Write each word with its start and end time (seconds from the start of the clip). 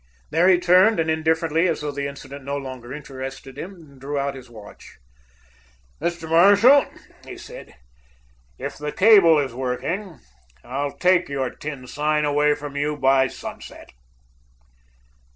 There 0.31 0.49
he 0.49 0.57
turned, 0.59 0.99
and 0.99 1.11
indifferently, 1.11 1.67
as 1.67 1.81
though 1.81 1.91
the 1.91 2.07
incident 2.07 2.43
no 2.43 2.57
longer 2.57 2.91
interested 2.91 3.55
him, 3.55 3.99
drew 3.99 4.17
out 4.17 4.33
his 4.33 4.49
watch. 4.49 4.97
"Mr. 6.01 6.27
Marshall," 6.27 6.87
he 7.23 7.37
said, 7.37 7.75
"if 8.57 8.79
the 8.79 8.91
cable 8.91 9.37
is 9.37 9.53
working, 9.53 10.19
I'll 10.63 10.97
take 10.97 11.29
your 11.29 11.51
tin 11.51 11.85
sign 11.85 12.25
away 12.25 12.55
from 12.55 12.75
you 12.75 12.97
by 12.97 13.27
sunset." 13.27 13.91